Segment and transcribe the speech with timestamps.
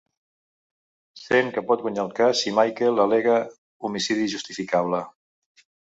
[1.23, 3.35] Sent que pot guanyar el cas si Michael al·lega
[3.91, 5.03] homicidi justificable.